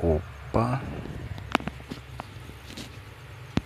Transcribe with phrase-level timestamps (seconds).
[0.00, 0.89] opa.